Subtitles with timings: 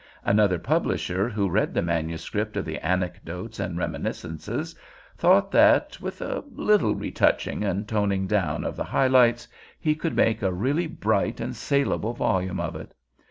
[0.25, 4.75] Another publisher who read the manuscript of the Anecdotes and Reminiscences
[5.15, 9.47] thought that, with a little retouching and toning down of the high lights,
[9.79, 12.95] he could make a really bright and salable volume of it.